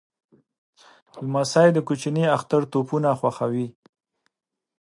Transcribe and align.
لمسی 1.25 1.67
د 1.73 1.79
کوچني 1.87 2.23
اختر 2.35 2.61
توپونه 2.71 3.09
خوښوي. 3.19 3.67